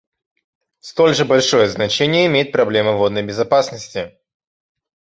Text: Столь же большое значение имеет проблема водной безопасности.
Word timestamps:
Столь 0.79 1.13
же 1.13 1.25
большое 1.25 1.69
значение 1.69 2.25
имеет 2.25 2.51
проблема 2.51 2.93
водной 2.93 3.21
безопасности. 3.21 4.17